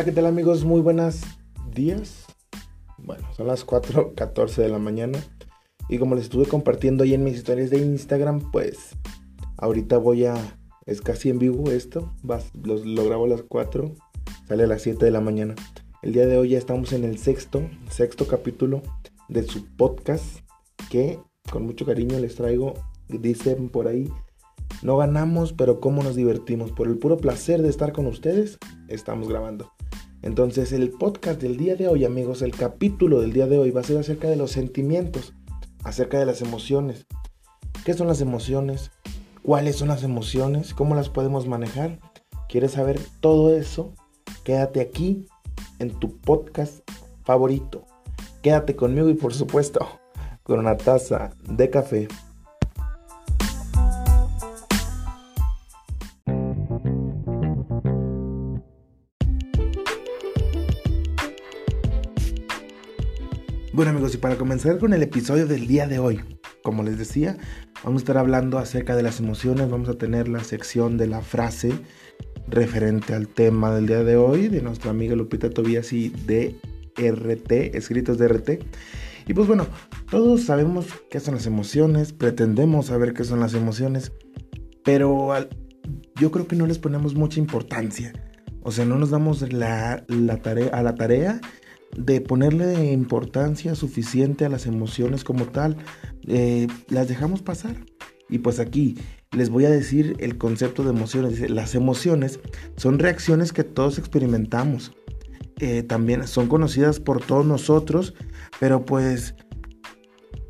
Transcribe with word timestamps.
Hola, 0.00 0.06
¿qué 0.06 0.12
tal 0.12 0.24
amigos? 0.24 0.64
Muy 0.64 0.80
buenas 0.80 1.20
días. 1.74 2.24
Bueno, 2.96 3.28
son 3.36 3.48
las 3.48 3.66
4.14 3.66 4.54
de 4.56 4.70
la 4.70 4.78
mañana. 4.78 5.18
Y 5.90 5.98
como 5.98 6.14
les 6.14 6.24
estuve 6.24 6.46
compartiendo 6.46 7.04
ahí 7.04 7.12
en 7.12 7.22
mis 7.22 7.36
historias 7.36 7.68
de 7.68 7.80
Instagram, 7.80 8.50
pues 8.50 8.96
ahorita 9.58 9.98
voy 9.98 10.24
a... 10.24 10.36
Es 10.86 11.02
casi 11.02 11.28
en 11.28 11.38
vivo 11.38 11.70
esto. 11.70 12.14
lo, 12.22 12.82
lo 12.82 13.04
grabo 13.04 13.26
a 13.26 13.28
las 13.28 13.42
4. 13.42 13.94
Sale 14.48 14.62
a 14.62 14.66
las 14.66 14.80
7 14.80 15.04
de 15.04 15.10
la 15.10 15.20
mañana. 15.20 15.54
El 16.00 16.14
día 16.14 16.24
de 16.24 16.38
hoy 16.38 16.48
ya 16.48 16.58
estamos 16.58 16.94
en 16.94 17.04
el 17.04 17.18
sexto, 17.18 17.60
sexto 17.90 18.26
capítulo 18.26 18.80
de 19.28 19.42
su 19.42 19.66
podcast. 19.66 20.38
Que 20.88 21.18
con 21.52 21.66
mucho 21.66 21.84
cariño 21.84 22.18
les 22.20 22.36
traigo. 22.36 22.72
Dicen 23.06 23.68
por 23.68 23.86
ahí 23.86 24.10
no 24.82 24.96
ganamos, 24.96 25.52
pero 25.52 25.78
cómo 25.78 26.02
nos 26.02 26.16
divertimos. 26.16 26.72
Por 26.72 26.88
el 26.88 26.96
puro 26.96 27.18
placer 27.18 27.60
de 27.60 27.68
estar 27.68 27.92
con 27.92 28.06
ustedes, 28.06 28.58
estamos 28.88 29.28
grabando. 29.28 29.70
Entonces 30.22 30.72
el 30.72 30.90
podcast 30.90 31.40
del 31.40 31.56
día 31.56 31.76
de 31.76 31.88
hoy, 31.88 32.04
amigos, 32.04 32.42
el 32.42 32.54
capítulo 32.54 33.20
del 33.20 33.32
día 33.32 33.46
de 33.46 33.58
hoy 33.58 33.70
va 33.70 33.80
a 33.80 33.84
ser 33.84 33.96
acerca 33.96 34.28
de 34.28 34.36
los 34.36 34.50
sentimientos, 34.50 35.32
acerca 35.82 36.18
de 36.18 36.26
las 36.26 36.42
emociones. 36.42 37.06
¿Qué 37.84 37.94
son 37.94 38.06
las 38.06 38.20
emociones? 38.20 38.90
¿Cuáles 39.42 39.76
son 39.76 39.88
las 39.88 40.02
emociones? 40.02 40.74
¿Cómo 40.74 40.94
las 40.94 41.08
podemos 41.08 41.48
manejar? 41.48 41.98
¿Quieres 42.50 42.72
saber 42.72 43.00
todo 43.20 43.56
eso? 43.56 43.94
Quédate 44.44 44.80
aquí 44.82 45.26
en 45.78 45.98
tu 45.98 46.18
podcast 46.18 46.80
favorito. 47.24 47.86
Quédate 48.42 48.76
conmigo 48.76 49.08
y 49.08 49.14
por 49.14 49.32
supuesto 49.32 49.88
con 50.42 50.58
una 50.58 50.76
taza 50.76 51.30
de 51.48 51.70
café. 51.70 52.08
Bueno 63.80 63.92
amigos, 63.92 64.14
y 64.14 64.18
para 64.18 64.36
comenzar 64.36 64.76
con 64.76 64.92
el 64.92 65.02
episodio 65.02 65.46
del 65.46 65.66
día 65.66 65.86
de 65.86 65.98
hoy, 65.98 66.20
como 66.62 66.82
les 66.82 66.98
decía, 66.98 67.38
vamos 67.82 68.00
a 68.00 68.02
estar 68.02 68.18
hablando 68.18 68.58
acerca 68.58 68.94
de 68.94 69.02
las 69.02 69.20
emociones, 69.20 69.70
vamos 69.70 69.88
a 69.88 69.94
tener 69.94 70.28
la 70.28 70.44
sección 70.44 70.98
de 70.98 71.06
la 71.06 71.22
frase 71.22 71.72
referente 72.46 73.14
al 73.14 73.26
tema 73.26 73.74
del 73.74 73.86
día 73.86 74.04
de 74.04 74.16
hoy 74.16 74.48
de 74.48 74.60
nuestra 74.60 74.90
amiga 74.90 75.16
Lupita 75.16 75.48
Tobías 75.48 75.94
y 75.94 76.10
de 76.10 76.56
RT, 76.94 77.74
escritos 77.74 78.18
de 78.18 78.28
RT. 78.28 78.50
Y 79.26 79.32
pues 79.32 79.48
bueno, 79.48 79.66
todos 80.10 80.42
sabemos 80.42 80.84
qué 81.08 81.18
son 81.18 81.36
las 81.36 81.46
emociones, 81.46 82.12
pretendemos 82.12 82.88
saber 82.88 83.14
qué 83.14 83.24
son 83.24 83.40
las 83.40 83.54
emociones, 83.54 84.12
pero 84.84 85.32
yo 86.16 86.30
creo 86.30 86.46
que 86.46 86.56
no 86.56 86.66
les 86.66 86.78
ponemos 86.78 87.14
mucha 87.14 87.40
importancia. 87.40 88.12
O 88.62 88.72
sea, 88.72 88.84
no 88.84 88.98
nos 88.98 89.08
damos 89.08 89.40
la, 89.54 90.04
tarea, 90.42 90.68
a 90.68 90.82
la 90.82 90.94
tarea 90.96 91.40
de 91.96 92.20
ponerle 92.20 92.92
importancia 92.92 93.74
suficiente 93.74 94.44
a 94.44 94.48
las 94.48 94.66
emociones 94.66 95.24
como 95.24 95.46
tal, 95.46 95.76
eh, 96.26 96.68
las 96.88 97.08
dejamos 97.08 97.42
pasar. 97.42 97.76
Y 98.28 98.38
pues 98.38 98.60
aquí 98.60 98.96
les 99.32 99.50
voy 99.50 99.64
a 99.64 99.70
decir 99.70 100.16
el 100.20 100.38
concepto 100.38 100.84
de 100.84 100.90
emociones. 100.90 101.50
Las 101.50 101.74
emociones 101.74 102.40
son 102.76 102.98
reacciones 102.98 103.52
que 103.52 103.64
todos 103.64 103.98
experimentamos. 103.98 104.92
Eh, 105.58 105.82
también 105.82 106.26
son 106.26 106.46
conocidas 106.46 107.00
por 107.00 107.22
todos 107.22 107.44
nosotros, 107.44 108.14
pero 108.60 108.84
pues 108.86 109.34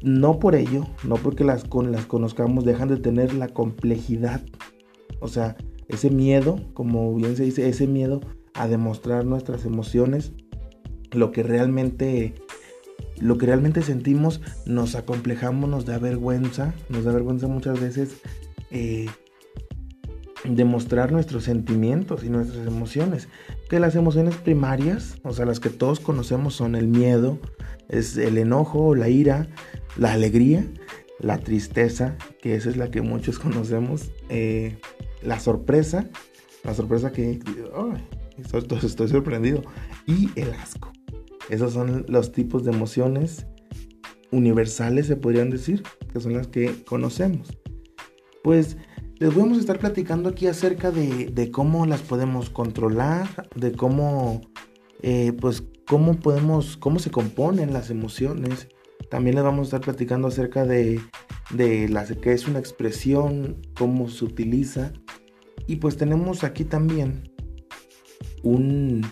no 0.02 0.38
por 0.38 0.54
ello, 0.54 0.86
no 1.04 1.16
porque 1.16 1.42
las, 1.42 1.64
las 1.68 2.06
conozcamos, 2.06 2.64
dejan 2.64 2.88
de 2.88 2.96
tener 2.96 3.34
la 3.34 3.48
complejidad. 3.48 4.42
O 5.20 5.28
sea, 5.28 5.56
ese 5.88 6.10
miedo, 6.10 6.60
como 6.74 7.14
bien 7.14 7.36
se 7.36 7.44
dice, 7.44 7.68
ese 7.68 7.86
miedo 7.86 8.20
a 8.54 8.68
demostrar 8.68 9.24
nuestras 9.24 9.64
emociones 9.64 10.32
lo 11.12 11.32
que 11.32 11.42
realmente 11.42 12.34
lo 13.20 13.36
que 13.36 13.46
realmente 13.46 13.82
sentimos 13.82 14.40
nos 14.64 14.94
acomplejamos, 14.94 15.68
nos 15.68 15.84
da 15.84 15.98
vergüenza, 15.98 16.74
nos 16.88 17.04
da 17.04 17.12
vergüenza 17.12 17.48
muchas 17.48 17.78
veces 17.78 18.16
eh, 18.70 19.08
demostrar 20.44 21.12
nuestros 21.12 21.44
sentimientos 21.44 22.24
y 22.24 22.30
nuestras 22.30 22.66
emociones. 22.66 23.28
Que 23.68 23.78
las 23.78 23.94
emociones 23.94 24.36
primarias, 24.36 25.18
o 25.22 25.32
sea, 25.32 25.44
las 25.44 25.60
que 25.60 25.70
todos 25.70 26.00
conocemos 26.00 26.54
son 26.54 26.74
el 26.74 26.88
miedo, 26.88 27.38
es 27.88 28.16
el 28.16 28.38
enojo, 28.38 28.94
la 28.94 29.08
ira, 29.08 29.48
la 29.96 30.12
alegría, 30.12 30.66
la 31.18 31.38
tristeza, 31.38 32.16
que 32.40 32.54
esa 32.54 32.70
es 32.70 32.76
la 32.76 32.90
que 32.90 33.02
muchos 33.02 33.38
conocemos, 33.40 34.10
eh, 34.28 34.78
la 35.22 35.38
sorpresa, 35.40 36.08
la 36.64 36.74
sorpresa 36.74 37.12
que... 37.12 37.40
estoy 38.82 39.08
sorprendido, 39.08 39.62
y 40.06 40.30
el 40.36 40.52
asco. 40.54 40.90
Esos 41.50 41.72
son 41.72 42.06
los 42.08 42.30
tipos 42.30 42.64
de 42.64 42.70
emociones 42.70 43.46
universales, 44.30 45.08
se 45.08 45.16
podrían 45.16 45.50
decir, 45.50 45.82
que 46.12 46.20
son 46.20 46.34
las 46.34 46.46
que 46.46 46.84
conocemos. 46.84 47.48
Pues 48.44 48.76
les 49.16 49.34
vamos 49.34 49.58
a 49.58 49.60
estar 49.60 49.80
platicando 49.80 50.28
aquí 50.28 50.46
acerca 50.46 50.92
de, 50.92 51.50
cómo 51.52 51.86
las 51.86 52.02
podemos 52.02 52.50
controlar, 52.50 53.48
de 53.56 53.72
cómo, 53.72 54.40
eh, 55.02 55.32
pues, 55.32 55.64
cómo 55.88 56.20
podemos, 56.20 56.76
cómo 56.76 57.00
se 57.00 57.10
componen 57.10 57.72
las 57.72 57.90
emociones. 57.90 58.68
También 59.10 59.34
les 59.34 59.44
vamos 59.44 59.60
a 59.60 59.64
estar 59.64 59.80
platicando 59.80 60.28
acerca 60.28 60.64
de, 60.64 61.00
de 61.52 62.18
que 62.22 62.32
es 62.32 62.46
una 62.46 62.60
expresión, 62.60 63.60
cómo 63.76 64.08
se 64.08 64.24
utiliza. 64.24 64.92
Y 65.66 65.76
pues 65.76 65.96
tenemos 65.96 66.44
aquí 66.44 66.64
también 66.64 67.28
un, 68.44 69.04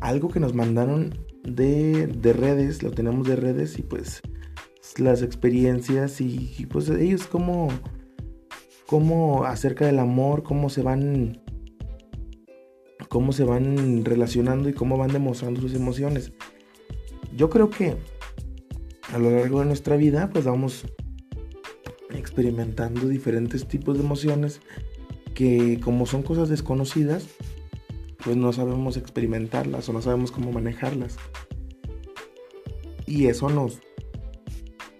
algo 0.00 0.28
que 0.28 0.40
nos 0.40 0.54
mandaron 0.54 1.27
de, 1.54 2.32
redes, 2.32 2.82
lo 2.82 2.90
tenemos 2.90 3.26
de 3.26 3.36
redes 3.36 3.78
y 3.78 3.82
pues 3.82 4.22
las 4.96 5.22
experiencias 5.22 6.20
y, 6.20 6.66
pues 6.68 6.88
ellos 6.88 7.26
como, 7.26 7.68
como 8.86 9.44
acerca 9.44 9.86
del 9.86 9.98
amor, 9.98 10.42
cómo 10.42 10.70
se 10.70 10.82
van 10.82 11.40
cómo 13.08 13.32
se 13.32 13.44
van 13.44 14.04
relacionando 14.04 14.68
y 14.68 14.74
cómo 14.74 14.98
van 14.98 15.12
demostrando 15.12 15.60
sus 15.60 15.74
emociones. 15.74 16.32
Yo 17.34 17.48
creo 17.48 17.70
que 17.70 17.96
a 19.12 19.18
lo 19.18 19.30
largo 19.30 19.60
de 19.60 19.66
nuestra 19.66 19.96
vida 19.96 20.28
pues 20.30 20.44
vamos 20.44 20.84
experimentando 22.10 23.08
diferentes 23.08 23.66
tipos 23.66 23.96
de 23.96 24.04
emociones 24.04 24.60
que 25.34 25.80
como 25.82 26.04
son 26.04 26.22
cosas 26.22 26.48
desconocidas 26.48 27.26
pues 28.24 28.36
no 28.36 28.52
sabemos 28.52 28.96
experimentarlas 28.96 29.88
o 29.88 29.92
no 29.92 30.02
sabemos 30.02 30.32
cómo 30.32 30.52
manejarlas. 30.52 31.16
Y 33.06 33.26
eso 33.26 33.48
nos, 33.48 33.80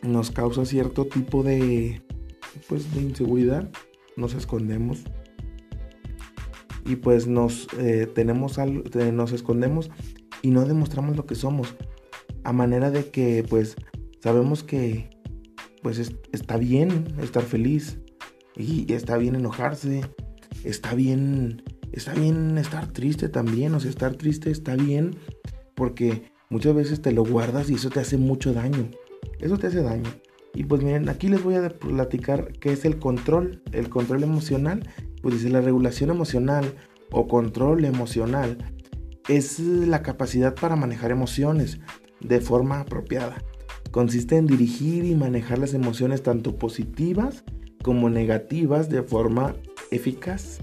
nos 0.02 0.30
causa 0.30 0.64
cierto 0.64 1.06
tipo 1.06 1.42
de, 1.42 2.00
pues, 2.68 2.94
de 2.94 3.02
inseguridad. 3.02 3.70
Nos 4.16 4.34
escondemos. 4.34 5.02
Y 6.84 6.96
pues 6.96 7.26
nos, 7.26 7.68
eh, 7.78 8.10
tenemos 8.14 8.56
nos 9.12 9.32
escondemos 9.32 9.90
y 10.40 10.50
no 10.50 10.64
demostramos 10.64 11.16
lo 11.16 11.26
que 11.26 11.34
somos. 11.34 11.74
A 12.44 12.52
manera 12.52 12.90
de 12.90 13.10
que 13.10 13.44
pues 13.46 13.76
sabemos 14.20 14.64
que 14.64 15.10
pues 15.82 15.98
está 16.32 16.56
bien 16.56 17.14
estar 17.20 17.42
feliz 17.42 17.98
y 18.56 18.90
está 18.92 19.18
bien 19.18 19.34
enojarse, 19.34 20.00
está 20.64 20.94
bien 20.94 21.62
está 21.92 22.14
bien 22.14 22.58
estar 22.58 22.92
triste 22.92 23.28
también, 23.28 23.74
o 23.74 23.80
sea, 23.80 23.90
estar 23.90 24.14
triste 24.16 24.50
está 24.50 24.76
bien 24.76 25.16
porque 25.74 26.32
muchas 26.50 26.74
veces 26.74 27.02
te 27.02 27.12
lo 27.12 27.24
guardas 27.24 27.70
y 27.70 27.74
eso 27.74 27.90
te 27.90 28.00
hace 28.00 28.16
mucho 28.16 28.52
daño. 28.52 28.90
Eso 29.40 29.58
te 29.58 29.68
hace 29.68 29.82
daño. 29.82 30.10
Y 30.54 30.64
pues 30.64 30.82
miren, 30.82 31.08
aquí 31.08 31.28
les 31.28 31.42
voy 31.42 31.54
a 31.54 31.68
platicar 31.68 32.52
qué 32.52 32.72
es 32.72 32.84
el 32.84 32.98
control, 32.98 33.62
el 33.72 33.88
control 33.88 34.22
emocional. 34.22 34.88
Pues 35.22 35.36
dice 35.36 35.50
la 35.50 35.60
regulación 35.60 36.10
emocional 36.10 36.74
o 37.10 37.28
control 37.28 37.84
emocional 37.84 38.58
es 39.28 39.60
la 39.60 40.02
capacidad 40.02 40.54
para 40.54 40.76
manejar 40.76 41.10
emociones 41.10 41.78
de 42.20 42.40
forma 42.40 42.80
apropiada. 42.80 43.36
Consiste 43.90 44.36
en 44.36 44.46
dirigir 44.46 45.04
y 45.04 45.14
manejar 45.14 45.58
las 45.58 45.74
emociones 45.74 46.22
tanto 46.22 46.56
positivas 46.56 47.44
como 47.82 48.10
negativas 48.10 48.88
de 48.88 49.02
forma 49.02 49.54
eficaz. 49.90 50.58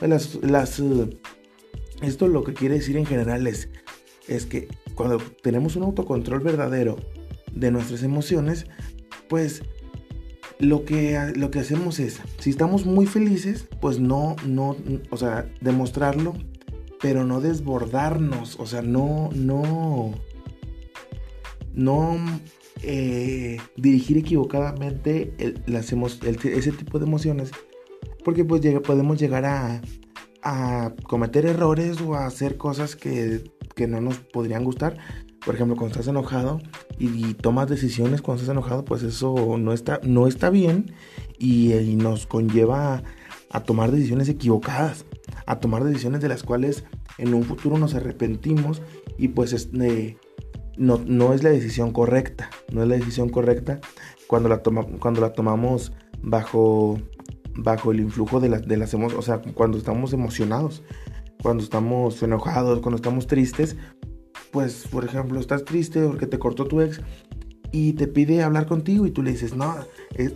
Las, 0.00 0.36
las, 0.36 0.80
eh, 0.80 1.18
esto 2.02 2.28
lo 2.28 2.44
que 2.44 2.54
quiere 2.54 2.76
decir 2.76 2.96
en 2.96 3.06
general 3.06 3.46
es, 3.46 3.68
es 4.28 4.46
que 4.46 4.68
cuando 4.94 5.18
tenemos 5.42 5.76
un 5.76 5.84
autocontrol 5.84 6.40
verdadero 6.40 6.96
de 7.54 7.70
nuestras 7.70 8.02
emociones, 8.02 8.66
pues 9.28 9.62
lo 10.58 10.84
que, 10.84 11.32
lo 11.36 11.50
que 11.50 11.60
hacemos 11.60 11.98
es, 11.98 12.20
si 12.38 12.50
estamos 12.50 12.86
muy 12.86 13.06
felices, 13.06 13.68
pues 13.80 13.98
no, 13.98 14.36
no, 14.46 14.76
o 15.10 15.16
sea, 15.16 15.50
demostrarlo, 15.60 16.34
pero 17.00 17.24
no 17.24 17.40
desbordarnos, 17.40 18.58
o 18.60 18.66
sea, 18.66 18.82
no, 18.82 19.30
no, 19.34 20.14
no 21.74 22.16
eh, 22.82 23.58
dirigir 23.76 24.18
equivocadamente 24.18 25.34
las 25.66 25.92
ese 25.92 26.72
tipo 26.72 26.98
de 26.98 27.06
emociones 27.06 27.50
porque 28.24 28.44
pues 28.44 28.62
podemos 28.80 29.18
llegar 29.18 29.44
a, 29.44 29.80
a 30.42 30.92
cometer 31.04 31.46
errores 31.46 32.00
o 32.00 32.14
a 32.14 32.26
hacer 32.26 32.56
cosas 32.56 32.96
que, 32.96 33.44
que 33.74 33.86
no 33.86 34.00
nos 34.00 34.18
podrían 34.18 34.64
gustar. 34.64 34.98
Por 35.44 35.54
ejemplo, 35.54 35.76
cuando 35.76 35.92
estás 35.92 36.08
enojado 36.08 36.60
y, 36.98 37.34
tomas 37.34 37.68
decisiones 37.68 38.22
cuando 38.22 38.42
estás 38.42 38.52
enojado, 38.52 38.84
pues 38.84 39.02
eso 39.02 39.56
no 39.58 39.72
está, 39.72 40.00
no 40.04 40.26
está 40.28 40.50
bien 40.50 40.92
y, 41.38 41.72
nos 41.96 42.26
conlleva 42.26 43.02
a 43.50 43.60
tomar 43.64 43.90
decisiones 43.90 44.28
equivocadas, 44.28 45.04
a 45.46 45.58
tomar 45.58 45.84
decisiones 45.84 46.20
de 46.20 46.28
las 46.28 46.42
cuales 46.42 46.84
en 47.18 47.34
un 47.34 47.42
futuro 47.42 47.76
nos 47.76 47.94
arrepentimos 47.94 48.82
y 49.18 49.28
pues 49.28 49.52
este, 49.52 50.16
no, 50.76 51.00
no, 51.04 51.34
es 51.34 51.42
la 51.42 51.50
decisión 51.50 51.92
correcta, 51.92 52.48
no 52.72 52.82
es 52.82 52.88
la 52.88 52.94
decisión 52.94 53.28
correcta 53.28 53.80
cuando 54.26 54.48
la, 54.48 54.62
toma, 54.62 54.86
cuando 55.00 55.20
la 55.20 55.32
tomamos 55.32 55.92
bajo, 56.22 56.98
bajo 57.54 57.92
el 57.92 58.00
influjo 58.00 58.40
de, 58.40 58.48
de 58.48 58.76
las 58.76 58.94
emociones, 58.94 59.18
o 59.18 59.22
sea, 59.22 59.42
cuando 59.54 59.78
estamos 59.78 60.12
emocionados, 60.12 60.82
cuando 61.42 61.62
estamos 61.62 62.22
enojados, 62.22 62.80
cuando 62.80 62.96
estamos 62.96 63.26
tristes, 63.26 63.76
pues 64.50 64.86
por 64.90 65.04
ejemplo 65.04 65.40
estás 65.40 65.64
triste 65.64 66.06
porque 66.06 66.26
te 66.26 66.38
cortó 66.38 66.66
tu 66.66 66.80
ex 66.80 67.00
y 67.72 67.94
te 67.94 68.06
pide 68.06 68.42
hablar 68.42 68.66
contigo 68.66 69.06
y 69.06 69.10
tú 69.10 69.22
le 69.22 69.32
dices, 69.32 69.56
no, 69.56 69.74
es, 70.14 70.34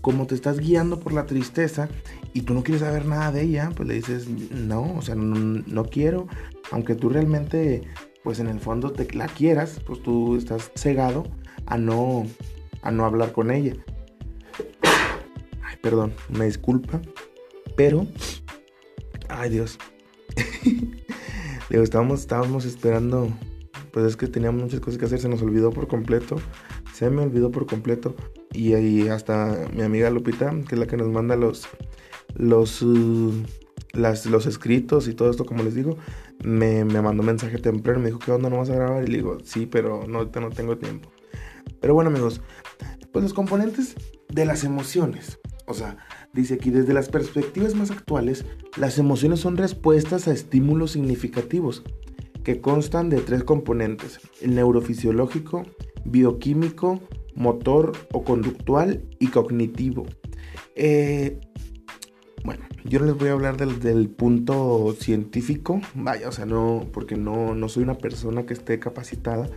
como 0.00 0.26
te 0.26 0.34
estás 0.34 0.58
guiando 0.58 0.98
por 0.98 1.12
la 1.12 1.26
tristeza 1.26 1.88
y 2.32 2.42
tú 2.42 2.54
no 2.54 2.62
quieres 2.62 2.80
saber 2.80 3.04
nada 3.04 3.30
de 3.30 3.42
ella, 3.42 3.70
pues 3.76 3.86
le 3.86 3.94
dices, 3.94 4.26
no, 4.28 4.96
o 4.96 5.02
sea, 5.02 5.14
no, 5.14 5.84
quiero, 5.84 6.26
aunque 6.70 6.94
tú 6.94 7.10
realmente, 7.10 7.82
pues 8.24 8.40
en 8.40 8.48
el 8.48 8.58
fondo 8.58 8.90
te 8.90 9.12
la 9.14 9.26
quieras, 9.26 9.80
pues 9.86 10.02
tú 10.02 10.36
estás 10.36 10.72
cegado 10.74 11.24
a 11.66 11.76
no, 11.76 12.24
a 12.80 12.90
no 12.90 13.04
hablar 13.04 13.32
con 13.32 13.50
ella. 13.50 13.74
Perdón, 15.82 16.12
me 16.28 16.46
disculpa, 16.46 17.00
pero, 17.76 18.06
ay 19.28 19.50
Dios, 19.50 19.78
Digo, 21.70 21.82
estábamos, 21.82 22.20
estábamos 22.20 22.64
esperando, 22.64 23.28
pues 23.92 24.06
es 24.06 24.16
que 24.16 24.26
teníamos 24.26 24.62
muchas 24.62 24.80
cosas 24.80 24.98
que 24.98 25.04
hacer, 25.04 25.20
se 25.20 25.28
nos 25.28 25.42
olvidó 25.42 25.70
por 25.70 25.86
completo 25.86 26.36
se 26.98 27.10
me 27.10 27.22
olvidó 27.22 27.52
por 27.52 27.66
completo. 27.66 28.16
Y 28.52 28.74
ahí 28.74 29.06
hasta 29.08 29.68
mi 29.72 29.82
amiga 29.82 30.10
Lupita, 30.10 30.50
que 30.68 30.74
es 30.74 30.78
la 30.80 30.88
que 30.88 30.96
nos 30.96 31.06
manda 31.06 31.36
los, 31.36 31.68
los, 32.34 32.82
uh, 32.82 33.32
las, 33.92 34.26
los 34.26 34.46
escritos 34.46 35.06
y 35.06 35.14
todo 35.14 35.30
esto, 35.30 35.44
como 35.44 35.62
les 35.62 35.76
digo, 35.76 35.96
me, 36.42 36.84
me 36.84 37.00
mandó 37.00 37.22
mensaje 37.22 37.58
temprano, 37.58 38.00
me 38.00 38.06
dijo, 38.06 38.18
¿qué 38.18 38.32
onda? 38.32 38.50
¿No 38.50 38.58
vas 38.58 38.70
a 38.70 38.74
grabar? 38.74 39.04
Y 39.04 39.12
le 39.12 39.18
digo, 39.18 39.38
sí, 39.44 39.66
pero 39.66 40.08
no, 40.08 40.24
no 40.24 40.50
tengo 40.50 40.76
tiempo. 40.76 41.12
Pero 41.80 41.94
bueno, 41.94 42.10
amigos, 42.10 42.40
pues 43.12 43.22
los 43.22 43.32
componentes 43.32 43.94
de 44.28 44.44
las 44.44 44.64
emociones. 44.64 45.37
O 45.68 45.74
sea, 45.74 45.98
dice 46.32 46.54
aquí, 46.54 46.70
desde 46.70 46.94
las 46.94 47.10
perspectivas 47.10 47.74
más 47.74 47.90
actuales, 47.90 48.46
las 48.78 48.98
emociones 48.98 49.40
son 49.40 49.58
respuestas 49.58 50.26
a 50.26 50.32
estímulos 50.32 50.92
significativos 50.92 51.84
que 52.42 52.62
constan 52.62 53.10
de 53.10 53.20
tres 53.20 53.44
componentes, 53.44 54.18
el 54.40 54.54
neurofisiológico, 54.54 55.64
bioquímico, 56.06 57.00
motor 57.34 57.92
o 58.12 58.24
conductual 58.24 59.04
y 59.18 59.26
cognitivo. 59.26 60.06
Eh, 60.74 61.38
bueno, 62.44 62.64
yo 62.84 63.00
no 63.00 63.06
les 63.06 63.16
voy 63.16 63.28
a 63.28 63.32
hablar 63.32 63.58
del, 63.58 64.08
punto 64.08 64.96
científico, 64.98 65.82
vaya, 65.94 66.28
o 66.28 66.32
sea, 66.32 66.46
no, 66.46 66.86
porque 66.94 67.16
no, 67.16 67.54
no 67.54 67.68
soy 67.68 67.82
una 67.82 67.98
persona 67.98 68.46
que 68.46 68.54
esté 68.54 68.78
capacitada. 68.78 69.50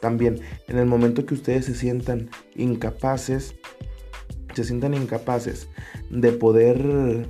También, 0.00 0.40
en 0.68 0.78
el 0.78 0.86
momento 0.86 1.26
que 1.26 1.34
ustedes 1.34 1.66
se 1.66 1.74
sientan 1.74 2.30
incapaces, 2.56 3.56
se 4.54 4.64
sientan 4.64 4.94
incapaces 4.94 5.68
de 6.10 6.32
poder 6.32 7.26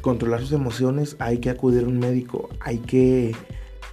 controlar 0.00 0.40
sus 0.40 0.52
emociones, 0.52 1.16
hay 1.18 1.38
que 1.38 1.50
acudir 1.50 1.84
a 1.84 1.88
un 1.88 1.98
médico, 1.98 2.48
hay 2.60 2.78
que 2.78 3.34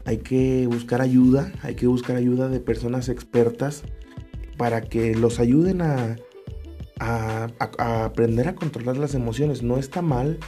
hay 0.06 0.18
que 0.18 0.66
buscar 0.68 1.02
ayuda, 1.02 1.52
hay 1.62 1.76
que 1.76 1.86
buscar 1.86 2.16
ayuda 2.16 2.50
de 2.50 2.60
personas 2.60 3.10
expertas 3.10 3.84
para 4.58 4.82
que 4.82 5.14
los 5.14 5.40
ayuden 5.40 5.82
a, 5.82 6.18
aprender 7.78 8.48
a 8.48 8.56
controlar 8.56 8.98
las 8.98 9.14
emociones. 9.14 9.62
No 9.62 9.78
está 9.78 10.02
mal, 10.02 10.40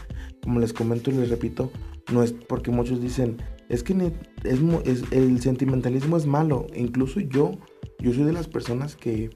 como 0.42 0.60
les 0.60 0.74
comento 0.74 1.12
y 1.12 1.14
les 1.14 1.30
repito, 1.30 1.72
no 2.12 2.24
es 2.24 2.34
porque 2.34 2.72
muchos 2.72 3.02
dicen, 3.02 3.38
es 3.70 3.84
que 3.84 4.12
es, 4.44 5.04
el 5.12 5.40
sentimentalismo 5.42 6.18
es 6.18 6.26
malo. 6.26 6.66
Incluso 6.76 7.20
yo, 7.20 7.52
yo 8.00 8.14
soy 8.14 8.24
de 8.24 8.34
las 8.34 8.48
personas 8.48 8.96
que, 8.96 9.30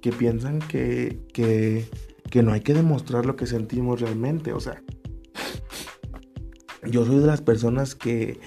que 0.00 0.12
piensan 0.12 0.60
que, 0.60 1.20
que, 1.32 1.86
que 2.30 2.42
no 2.42 2.52
hay 2.52 2.60
que 2.60 2.74
demostrar 2.74 3.26
lo 3.26 3.36
que 3.36 3.46
sentimos 3.46 4.00
realmente. 4.00 4.52
O 4.52 4.60
sea, 4.60 4.82
yo 6.88 7.04
soy 7.04 7.18
de 7.18 7.26
las 7.26 7.40
personas 7.40 7.94
que 7.94 8.40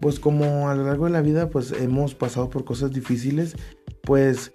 pues 0.00 0.20
como 0.20 0.68
a 0.68 0.74
lo 0.74 0.84
largo 0.84 1.06
de 1.06 1.12
la 1.12 1.22
vida 1.22 1.48
pues 1.48 1.72
hemos 1.72 2.14
pasado 2.14 2.50
por 2.50 2.64
cosas 2.64 2.92
difíciles, 2.92 3.56
pues 4.02 4.52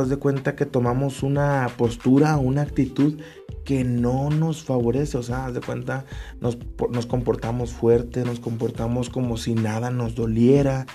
os 0.00 0.08
de 0.08 0.16
cuenta 0.16 0.56
que 0.56 0.66
tomamos 0.66 1.22
una 1.22 1.68
postura, 1.76 2.36
una 2.36 2.62
actitud 2.62 3.20
que 3.64 3.84
no 3.84 4.28
nos 4.30 4.64
favorece, 4.64 5.16
o 5.16 5.22
sea, 5.22 5.46
haz 5.46 5.54
de 5.54 5.60
cuenta 5.60 6.04
nos, 6.40 6.58
nos 6.90 7.06
comportamos 7.06 7.72
fuerte, 7.72 8.24
nos 8.24 8.40
comportamos 8.40 9.08
como 9.08 9.36
si 9.36 9.54
nada 9.54 9.90
nos 9.90 10.14
doliera, 10.14 10.86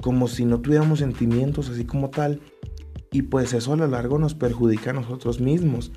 como 0.00 0.28
si 0.28 0.44
no 0.44 0.60
tuviéramos 0.60 0.98
sentimientos 0.98 1.68
así 1.68 1.84
como 1.84 2.10
tal, 2.10 2.40
y 3.12 3.22
pues 3.22 3.52
eso 3.52 3.72
a 3.72 3.76
lo 3.76 3.86
largo 3.86 4.18
nos 4.18 4.34
perjudica 4.34 4.90
a 4.90 4.94
nosotros 4.94 5.40
mismos, 5.40 5.92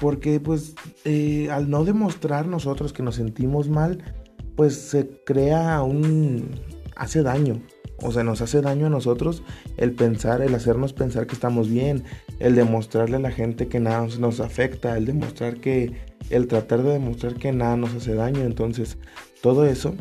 porque 0.00 0.40
pues 0.40 0.74
eh, 1.04 1.50
al 1.50 1.70
no 1.70 1.84
demostrar 1.84 2.46
nosotros 2.46 2.92
que 2.92 3.02
nos 3.02 3.16
sentimos 3.16 3.68
mal, 3.68 4.14
pues 4.56 4.76
se 4.76 5.22
crea 5.24 5.82
un... 5.82 6.60
hace 6.96 7.22
daño. 7.22 7.60
O 8.02 8.10
sea, 8.10 8.24
nos 8.24 8.40
hace 8.40 8.60
daño 8.60 8.86
a 8.86 8.90
nosotros 8.90 9.42
el 9.76 9.92
pensar, 9.92 10.42
el 10.42 10.54
hacernos 10.54 10.92
pensar 10.92 11.26
que 11.26 11.34
estamos 11.34 11.68
bien, 11.68 12.04
el 12.40 12.54
demostrarle 12.54 13.16
a 13.16 13.20
la 13.20 13.30
gente 13.30 13.68
que 13.68 13.80
nada 13.80 14.06
nos 14.18 14.40
afecta, 14.40 14.96
el 14.96 15.06
demostrar 15.06 15.60
que, 15.60 15.92
el 16.28 16.48
tratar 16.48 16.82
de 16.82 16.90
demostrar 16.94 17.34
que 17.34 17.52
nada 17.52 17.76
nos 17.76 17.94
hace 17.94 18.14
daño. 18.14 18.40
Entonces, 18.40 18.98
todo 19.42 19.64
eso, 19.64 19.94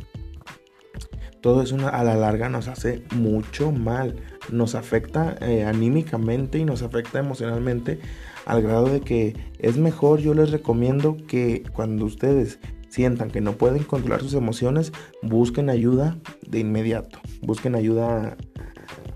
todo 1.44 1.62
eso 1.62 1.76
a 1.92 2.04
la 2.06 2.16
larga 2.16 2.48
nos 2.48 2.70
hace 2.70 3.04
mucho 3.14 3.74
mal. 3.74 4.16
Nos 4.50 4.76
afecta 4.76 5.36
eh, 5.42 5.66
anímicamente 5.66 6.58
y 6.58 6.64
nos 6.64 6.84
afecta 6.84 7.20
emocionalmente 7.20 8.00
al 8.46 8.62
grado 8.62 8.86
de 8.86 9.02
que 9.02 9.36
es 9.60 9.78
mejor, 9.78 10.22
yo 10.22 10.34
les 10.34 10.52
recomiendo 10.52 11.18
que 11.28 11.64
cuando 11.74 12.06
ustedes 12.06 12.60
sientan 12.88 13.30
que 13.30 13.42
no 13.42 13.54
pueden 13.58 13.84
controlar 13.84 14.22
sus 14.22 14.36
emociones, 14.36 14.94
busquen 15.22 15.70
ayuda 15.70 16.18
de 16.48 16.60
inmediato. 16.60 17.20
Busquen 17.42 17.76
ayuda 17.76 18.38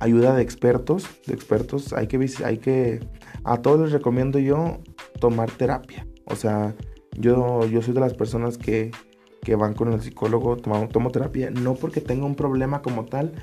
ayuda 0.02 0.36
de 0.36 0.44
expertos, 0.44 1.08
de 1.28 1.34
expertos. 1.34 1.94
Hay 1.94 2.08
que 2.08 2.30
hay 2.44 2.58
que 2.58 3.00
a 3.46 3.62
todos 3.62 3.80
les 3.80 3.92
recomiendo 3.94 4.38
yo 4.38 4.80
tomar 5.22 5.50
terapia. 5.50 6.06
O 6.26 6.36
sea, 6.36 6.76
yo 7.18 7.66
yo 7.68 7.82
soy 7.82 7.94
de 7.94 8.02
las 8.02 8.16
personas 8.16 8.58
que 8.58 8.92
que 9.42 9.56
van 9.56 9.74
con 9.74 9.94
el 9.94 10.02
psicólogo, 10.02 10.58
tomo, 10.58 11.12
terapia 11.12 11.50
no 11.52 11.76
porque 11.76 12.02
tenga 12.02 12.26
un 12.26 12.36
problema 12.36 12.82
como 12.82 13.06
tal, 13.06 13.34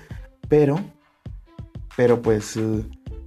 pero 0.49 0.79
pero 1.97 2.23
pues 2.23 2.59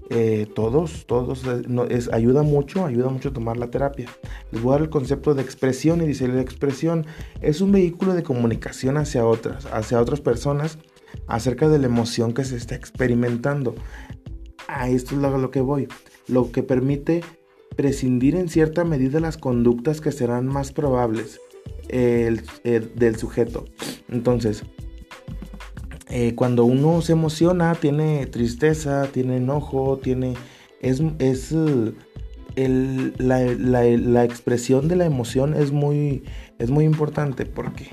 eh, 0.09 0.47
todos, 0.55 1.05
todos, 1.05 1.45
eh, 1.45 1.63
es, 1.89 2.11
ayuda 2.13 2.43
mucho, 2.43 2.85
ayuda 2.85 3.09
mucho 3.09 3.33
tomar 3.33 3.57
la 3.57 3.69
terapia. 3.69 4.09
Les 4.51 4.61
voy 4.61 4.71
a 4.71 4.73
dar 4.73 4.81
el 4.83 4.89
concepto 4.89 5.33
de 5.33 5.41
expresión 5.41 6.01
y 6.01 6.07
dice 6.07 6.27
la 6.27 6.41
expresión 6.41 7.05
es 7.41 7.61
un 7.61 7.71
vehículo 7.71 8.13
de 8.13 8.23
comunicación 8.23 8.97
hacia 8.97 9.25
otras, 9.25 9.65
hacia 9.67 10.01
otras 10.01 10.21
personas 10.21 10.77
acerca 11.27 11.67
de 11.67 11.79
la 11.79 11.87
emoción 11.87 12.33
que 12.33 12.45
se 12.45 12.55
está 12.55 12.75
experimentando. 12.75 13.75
A 14.67 14.89
esto 14.89 15.15
es 15.15 15.21
lo, 15.21 15.37
lo 15.37 15.51
que 15.51 15.61
voy. 15.61 15.87
Lo 16.27 16.51
que 16.51 16.63
permite 16.63 17.23
prescindir 17.75 18.35
en 18.35 18.49
cierta 18.49 18.83
medida 18.83 19.19
las 19.19 19.37
conductas 19.37 20.01
que 20.01 20.11
serán 20.11 20.47
más 20.47 20.71
probables 20.71 21.39
del 21.89 23.15
sujeto. 23.17 23.65
Entonces, 24.09 24.63
eh, 26.09 26.35
cuando 26.35 26.65
uno 26.65 27.01
se 27.01 27.13
emociona, 27.13 27.75
tiene 27.75 28.25
tristeza, 28.27 29.07
tiene 29.11 29.37
enojo, 29.37 29.97
tiene... 29.97 30.35
Es, 30.79 31.01
es 31.19 31.53
el, 32.57 33.13
la, 33.17 33.41
la, 33.43 34.23
expresión 34.23 34.87
de 34.87 34.95
la 34.95 35.05
emoción 35.05 35.53
es 35.53 35.71
muy, 35.71 36.23
es 36.57 36.71
muy 36.71 36.85
importante 36.85 37.45
porque 37.45 37.89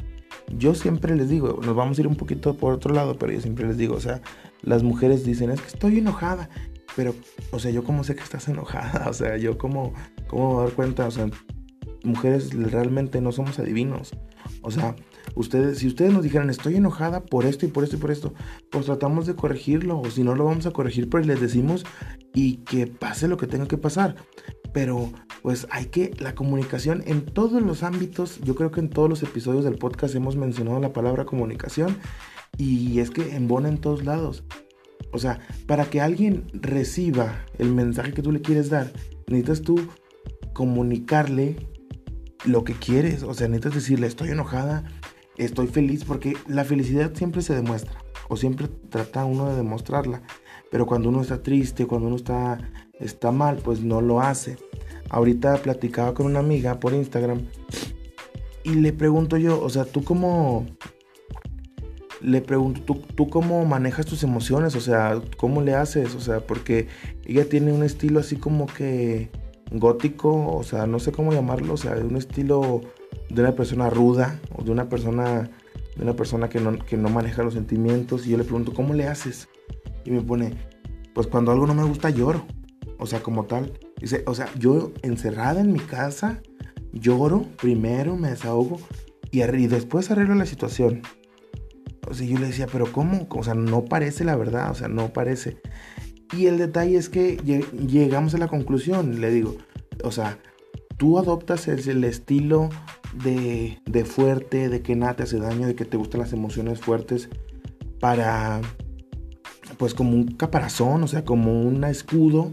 yo 0.56 0.74
siempre 0.74 1.14
les 1.14 1.28
digo, 1.28 1.60
nos 1.64 1.76
vamos 1.76 1.98
a 1.98 2.00
ir 2.00 2.06
un 2.06 2.16
poquito 2.16 2.54
por 2.54 2.72
otro 2.72 2.94
lado, 2.94 3.18
pero 3.18 3.32
yo 3.32 3.40
siempre 3.40 3.66
les 3.66 3.76
digo, 3.76 3.94
o 3.94 4.00
sea, 4.00 4.22
las 4.62 4.82
mujeres 4.82 5.24
dicen, 5.24 5.50
es 5.50 5.60
que 5.60 5.68
estoy 5.68 5.98
enojada, 5.98 6.48
pero, 6.96 7.14
o 7.50 7.58
sea, 7.58 7.70
yo 7.70 7.84
como 7.84 8.04
sé 8.04 8.14
que 8.14 8.22
estás 8.22 8.48
enojada, 8.48 9.06
o 9.10 9.12
sea, 9.12 9.36
yo 9.36 9.58
como, 9.58 9.92
cómo 10.28 10.48
me 10.48 10.54
voy 10.54 10.62
a 10.62 10.64
dar 10.66 10.74
cuenta, 10.74 11.06
o 11.06 11.10
sea, 11.10 11.28
mujeres 12.04 12.52
realmente 12.52 13.20
no 13.20 13.32
somos 13.32 13.58
adivinos, 13.58 14.12
o 14.62 14.70
sea, 14.70 14.94
Ustedes, 15.34 15.78
si 15.78 15.86
ustedes 15.88 16.12
nos 16.12 16.22
dijeran, 16.22 16.50
estoy 16.50 16.76
enojada 16.76 17.24
por 17.24 17.44
esto 17.44 17.66
y 17.66 17.68
por 17.68 17.84
esto 17.84 17.96
y 17.96 17.98
por 17.98 18.10
esto, 18.10 18.34
pues 18.70 18.86
tratamos 18.86 19.26
de 19.26 19.34
corregirlo. 19.34 20.00
O 20.00 20.10
si 20.10 20.22
no 20.22 20.34
lo 20.34 20.44
vamos 20.44 20.66
a 20.66 20.70
corregir, 20.70 21.08
pues 21.08 21.26
les 21.26 21.40
decimos 21.40 21.84
y 22.34 22.58
que 22.58 22.86
pase 22.86 23.28
lo 23.28 23.36
que 23.36 23.46
tenga 23.46 23.66
que 23.66 23.78
pasar. 23.78 24.16
Pero 24.72 25.12
pues 25.42 25.66
hay 25.70 25.86
que, 25.86 26.12
la 26.18 26.34
comunicación 26.34 27.02
en 27.06 27.24
todos 27.24 27.62
los 27.62 27.82
ámbitos, 27.82 28.40
yo 28.42 28.54
creo 28.54 28.70
que 28.70 28.80
en 28.80 28.90
todos 28.90 29.08
los 29.08 29.22
episodios 29.22 29.64
del 29.64 29.76
podcast 29.76 30.14
hemos 30.14 30.36
mencionado 30.36 30.80
la 30.80 30.92
palabra 30.92 31.24
comunicación 31.24 31.96
y 32.56 32.98
es 33.00 33.10
que 33.10 33.34
embona 33.34 33.68
en 33.68 33.78
todos 33.78 34.04
lados. 34.04 34.44
O 35.12 35.18
sea, 35.18 35.40
para 35.66 35.86
que 35.86 36.00
alguien 36.00 36.46
reciba 36.52 37.44
el 37.58 37.72
mensaje 37.72 38.12
que 38.12 38.22
tú 38.22 38.32
le 38.32 38.40
quieres 38.40 38.70
dar, 38.70 38.92
necesitas 39.28 39.62
tú 39.62 39.80
comunicarle 40.52 41.56
lo 42.44 42.64
que 42.64 42.74
quieres. 42.74 43.22
O 43.22 43.34
sea, 43.34 43.48
necesitas 43.48 43.74
decirle, 43.74 44.06
estoy 44.06 44.30
enojada, 44.30 44.84
estoy 45.36 45.66
feliz, 45.66 46.04
porque 46.04 46.36
la 46.46 46.64
felicidad 46.64 47.12
siempre 47.14 47.42
se 47.42 47.54
demuestra, 47.54 47.98
o 48.28 48.36
siempre 48.36 48.68
trata 48.88 49.24
uno 49.24 49.50
de 49.50 49.56
demostrarla. 49.56 50.22
Pero 50.70 50.86
cuando 50.86 51.08
uno 51.08 51.22
está 51.22 51.42
triste, 51.42 51.86
cuando 51.86 52.08
uno 52.08 52.16
está, 52.16 52.58
está 52.98 53.30
mal, 53.30 53.58
pues 53.62 53.80
no 53.80 54.00
lo 54.00 54.20
hace. 54.20 54.56
Ahorita 55.10 55.56
platicaba 55.58 56.14
con 56.14 56.26
una 56.26 56.40
amiga 56.40 56.80
por 56.80 56.92
Instagram 56.92 57.42
y 58.64 58.74
le 58.74 58.92
pregunto 58.92 59.36
yo, 59.36 59.60
o 59.60 59.68
sea, 59.68 59.84
¿tú 59.84 60.02
cómo, 60.02 60.66
le 62.22 62.40
pregunto, 62.40 62.80
¿tú, 62.80 62.94
¿tú, 63.14 63.28
cómo 63.28 63.64
manejas 63.66 64.06
tus 64.06 64.22
emociones? 64.22 64.74
O 64.74 64.80
sea, 64.80 65.20
¿cómo 65.36 65.60
le 65.60 65.74
haces? 65.74 66.14
O 66.14 66.20
sea, 66.20 66.40
porque 66.40 66.88
ella 67.26 67.46
tiene 67.46 67.72
un 67.72 67.82
estilo 67.82 68.20
así 68.20 68.36
como 68.36 68.66
que 68.66 69.30
gótico, 69.78 70.56
o 70.56 70.62
sea, 70.62 70.86
no 70.86 70.98
sé 70.98 71.12
cómo 71.12 71.32
llamarlo, 71.32 71.74
o 71.74 71.76
sea, 71.76 71.94
de 71.94 72.04
un 72.04 72.16
estilo 72.16 72.80
de 73.28 73.42
una 73.42 73.52
persona 73.52 73.90
ruda 73.90 74.40
o 74.54 74.62
de 74.62 74.70
una 74.70 74.88
persona 74.88 75.50
de 75.96 76.02
una 76.02 76.14
persona 76.14 76.48
que 76.48 76.60
no, 76.60 76.78
que 76.78 76.96
no 76.96 77.08
maneja 77.08 77.42
los 77.42 77.54
sentimientos 77.54 78.26
y 78.26 78.30
yo 78.30 78.38
le 78.38 78.44
pregunto, 78.44 78.72
¿cómo 78.74 78.94
le 78.94 79.06
haces? 79.06 79.48
Y 80.04 80.10
me 80.10 80.22
pone, 80.22 80.54
pues 81.14 81.26
cuando 81.26 81.52
algo 81.52 81.66
no 81.66 81.74
me 81.74 81.84
gusta 81.84 82.10
lloro, 82.10 82.44
o 82.98 83.06
sea, 83.06 83.22
como 83.22 83.44
tal. 83.44 83.78
Dice, 84.00 84.24
o 84.26 84.34
sea, 84.34 84.48
yo 84.58 84.92
encerrada 85.02 85.60
en 85.60 85.72
mi 85.72 85.78
casa 85.78 86.42
lloro 86.92 87.46
primero, 87.60 88.16
me 88.16 88.30
desahogo 88.30 88.78
y, 89.30 89.42
y 89.42 89.66
después 89.66 90.10
arreglo 90.10 90.34
la 90.34 90.46
situación. 90.46 91.02
O 92.08 92.14
sea, 92.14 92.26
yo 92.26 92.38
le 92.38 92.46
decía, 92.46 92.66
pero 92.70 92.90
¿cómo? 92.92 93.26
O 93.30 93.42
sea, 93.44 93.54
no 93.54 93.84
parece 93.84 94.24
la 94.24 94.36
verdad, 94.36 94.70
o 94.70 94.74
sea, 94.74 94.88
no 94.88 95.12
parece. 95.12 95.58
Y 96.32 96.46
el 96.46 96.58
detalle 96.58 96.96
es 96.96 97.08
que 97.08 97.36
llegamos 97.36 98.34
a 98.34 98.38
la 98.38 98.48
conclusión, 98.48 99.20
le 99.20 99.30
digo, 99.30 99.56
o 100.02 100.10
sea, 100.10 100.38
tú 100.96 101.18
adoptas 101.18 101.68
el, 101.68 102.04
estilo 102.04 102.70
de, 103.22 103.78
de, 103.84 104.04
fuerte, 104.04 104.68
de 104.68 104.82
que 104.82 104.96
nada 104.96 105.16
te 105.16 105.22
hace 105.24 105.38
daño, 105.38 105.66
de 105.66 105.74
que 105.74 105.84
te 105.84 105.96
gustan 105.96 106.20
las 106.20 106.32
emociones 106.32 106.80
fuertes 106.80 107.28
para, 108.00 108.60
pues 109.76 109.94
como 109.94 110.12
un 110.12 110.26
caparazón, 110.26 111.02
o 111.02 111.08
sea, 111.08 111.24
como 111.24 111.62
un 111.62 111.84
escudo, 111.84 112.52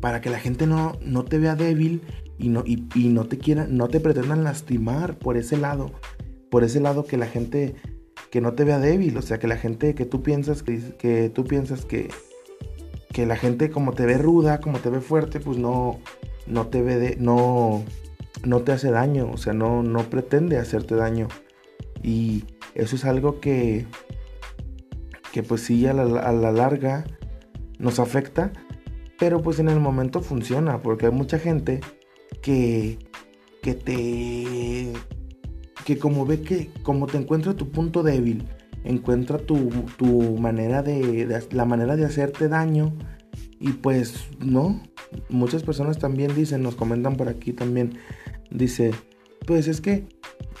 para 0.00 0.20
que 0.20 0.30
la 0.30 0.40
gente 0.40 0.66
no, 0.66 0.98
no 1.04 1.24
te 1.24 1.38
vea 1.38 1.54
débil 1.54 2.02
y 2.38 2.48
no, 2.48 2.64
y, 2.66 2.86
y 2.94 3.08
no 3.08 3.26
te 3.26 3.38
quiera, 3.38 3.66
no 3.68 3.88
te 3.88 4.00
pretendan 4.00 4.42
lastimar 4.42 5.18
por 5.18 5.36
ese 5.36 5.56
lado, 5.56 5.92
por 6.50 6.64
ese 6.64 6.80
lado 6.80 7.04
que 7.04 7.16
la 7.16 7.26
gente 7.26 7.76
que 8.30 8.40
no 8.40 8.54
te 8.54 8.64
vea 8.64 8.78
débil, 8.78 9.16
o 9.16 9.22
sea, 9.22 9.38
que 9.38 9.46
la 9.46 9.56
gente 9.56 9.94
que 9.94 10.06
tú 10.06 10.22
piensas 10.22 10.62
que, 10.62 10.80
que 10.98 11.28
tú 11.28 11.44
piensas 11.44 11.84
que, 11.84 12.08
que 13.12 13.26
la 13.26 13.36
gente 13.36 13.70
como 13.70 13.92
te 13.92 14.06
ve 14.06 14.18
ruda, 14.18 14.60
como 14.60 14.78
te 14.78 14.90
ve 14.90 15.00
fuerte, 15.00 15.40
pues 15.40 15.58
no, 15.58 16.00
no 16.46 16.66
te 16.68 16.82
ve 16.82 16.96
de, 16.96 17.16
no, 17.16 17.84
no 18.44 18.62
te 18.62 18.72
hace 18.72 18.90
daño, 18.90 19.30
o 19.30 19.36
sea, 19.36 19.52
no, 19.52 19.82
no 19.82 20.04
pretende 20.04 20.58
hacerte 20.58 20.96
daño. 20.96 21.28
Y 22.02 22.44
eso 22.74 22.96
es 22.96 23.04
algo 23.04 23.40
que, 23.40 23.86
que 25.32 25.42
pues 25.42 25.62
sí 25.62 25.86
a 25.86 25.92
la, 25.92 26.20
a 26.20 26.32
la 26.32 26.52
larga 26.52 27.04
nos 27.78 27.98
afecta, 27.98 28.52
pero 29.18 29.42
pues 29.42 29.58
en 29.58 29.68
el 29.68 29.78
momento 29.78 30.20
funciona, 30.20 30.82
porque 30.82 31.06
hay 31.06 31.12
mucha 31.12 31.38
gente 31.38 31.80
que, 32.40 32.98
que 33.62 33.74
te 33.74 34.92
que 35.84 35.98
como 35.98 36.24
ve 36.24 36.42
que 36.42 36.70
como 36.82 37.06
te 37.06 37.18
encuentra 37.18 37.54
tu 37.54 37.70
punto 37.70 38.02
débil, 38.02 38.48
encuentra 38.84 39.38
tu, 39.38 39.70
tu 39.96 40.36
manera 40.38 40.82
de, 40.82 41.42
la 41.50 41.64
manera 41.64 41.96
de 41.96 42.04
hacerte 42.04 42.48
daño 42.48 42.92
y 43.60 43.72
pues 43.72 44.14
no, 44.40 44.82
muchas 45.28 45.62
personas 45.62 45.98
también 45.98 46.34
dicen, 46.34 46.62
nos 46.62 46.74
comentan 46.74 47.16
por 47.16 47.28
aquí 47.28 47.52
también, 47.52 47.98
dice, 48.50 48.92
pues 49.46 49.68
es 49.68 49.80
que 49.80 50.06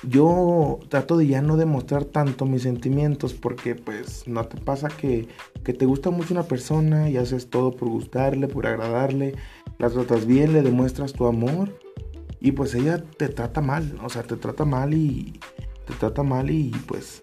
yo 0.08 0.78
trato 0.88 1.16
de 1.16 1.26
ya 1.26 1.42
no 1.42 1.56
demostrar 1.56 2.04
tanto 2.04 2.44
mis 2.44 2.62
sentimientos 2.62 3.34
porque 3.34 3.74
pues 3.74 4.26
no 4.26 4.44
te 4.46 4.60
pasa 4.60 4.88
que, 4.88 5.28
que 5.64 5.72
te 5.72 5.86
gusta 5.86 6.10
mucho 6.10 6.34
una 6.34 6.44
persona 6.44 7.08
y 7.10 7.16
haces 7.16 7.50
todo 7.50 7.72
por 7.72 7.88
gustarle, 7.88 8.48
por 8.48 8.66
agradarle, 8.66 9.34
la 9.78 9.90
tratas 9.90 10.26
bien, 10.26 10.52
le 10.52 10.62
demuestras 10.62 11.12
tu 11.12 11.26
amor 11.26 11.76
y 12.40 12.52
pues 12.52 12.74
ella 12.74 13.02
te 13.02 13.28
trata 13.28 13.60
mal, 13.60 13.96
o 14.04 14.08
sea, 14.08 14.22
te 14.22 14.36
trata 14.36 14.64
mal 14.64 14.94
y 14.94 15.38
te 15.86 15.94
trata 15.94 16.22
mal 16.22 16.50
y 16.50 16.70
pues 16.86 17.20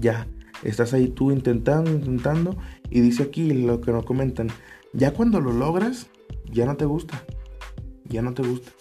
ya, 0.00 0.26
estás 0.62 0.92
ahí 0.92 1.08
tú 1.08 1.30
intentando, 1.30 1.90
intentando 1.90 2.56
y 2.90 3.00
dice 3.00 3.24
aquí 3.24 3.52
lo 3.52 3.80
que 3.80 3.92
nos 3.92 4.04
comentan, 4.04 4.48
ya 4.92 5.12
cuando 5.12 5.40
lo 5.40 5.52
logras, 5.52 6.08
ya 6.50 6.66
no 6.66 6.76
te 6.76 6.84
gusta, 6.84 7.22
ya 8.04 8.22
no 8.22 8.34
te 8.34 8.42
gusta. 8.42 8.72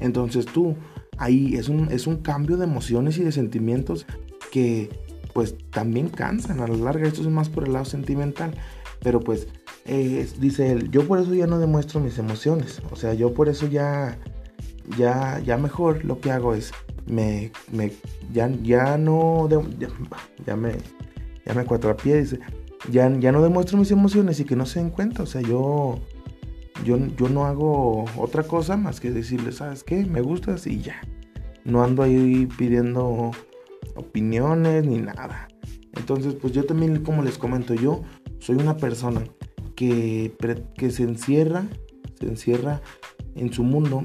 Entonces 0.00 0.46
tú, 0.46 0.76
ahí 1.18 1.54
es 1.54 1.68
un, 1.68 1.90
es 1.92 2.06
un 2.06 2.16
cambio 2.16 2.56
de 2.56 2.64
emociones 2.64 3.18
y 3.18 3.24
de 3.24 3.32
sentimientos 3.32 4.06
que 4.50 4.90
pues 5.32 5.56
también 5.70 6.08
cansan 6.08 6.60
a 6.60 6.66
la 6.66 6.76
larga, 6.76 7.06
esto 7.06 7.22
es 7.22 7.28
más 7.28 7.48
por 7.48 7.64
el 7.64 7.72
lado 7.72 7.84
sentimental, 7.84 8.54
pero 9.00 9.20
pues 9.20 9.48
dice 9.84 10.72
él, 10.72 10.90
yo 10.90 11.06
por 11.06 11.18
eso 11.18 11.34
ya 11.34 11.46
no 11.46 11.58
demuestro 11.58 12.00
mis 12.00 12.18
emociones. 12.18 12.82
O 12.90 12.96
sea, 12.96 13.14
yo 13.14 13.34
por 13.34 13.48
eso 13.48 13.66
ya, 13.66 14.18
ya, 14.98 15.40
ya 15.40 15.56
mejor 15.56 16.04
lo 16.04 16.20
que 16.20 16.30
hago 16.30 16.54
es, 16.54 16.72
me, 17.12 17.52
me 17.70 17.92
ya, 18.32 18.50
ya 18.62 18.96
no, 18.96 19.48
ya, 19.48 20.56
me, 20.56 20.72
ya 21.44 21.54
me 21.54 21.64
cuatro 21.64 21.90
a 21.90 21.96
pie, 21.96 22.22
dice, 22.22 22.40
ya, 22.90 23.08
ya 23.18 23.32
no 23.32 23.42
demuestro 23.42 23.78
mis 23.78 23.90
emociones 23.90 24.40
y 24.40 24.44
que 24.44 24.56
no 24.56 24.66
se 24.66 24.80
den 24.80 24.90
cuenta. 24.90 25.22
O 25.22 25.26
sea, 25.26 25.42
yo, 25.42 26.00
yo, 26.84 26.96
yo 27.16 27.28
no 27.28 27.44
hago 27.44 28.06
otra 28.16 28.42
cosa 28.42 28.76
más 28.76 29.00
que 29.00 29.10
decirle, 29.10 29.52
¿sabes 29.52 29.84
qué? 29.84 30.04
Me 30.06 30.20
gustas 30.22 30.66
y 30.66 30.80
ya. 30.80 31.00
No 31.64 31.84
ando 31.84 32.02
ahí 32.02 32.46
pidiendo 32.58 33.30
opiniones 33.94 34.84
ni 34.86 34.98
nada. 34.98 35.48
Entonces, 35.94 36.34
pues 36.34 36.52
yo 36.52 36.64
también, 36.64 37.04
como 37.04 37.22
les 37.22 37.38
comento, 37.38 37.74
yo 37.74 38.02
soy 38.38 38.56
una 38.56 38.76
persona 38.76 39.22
que, 39.76 40.34
que 40.76 40.90
se 40.90 41.02
encierra, 41.02 41.66
se 42.18 42.26
encierra 42.26 42.80
en 43.36 43.52
su 43.52 43.62
mundo 43.62 44.02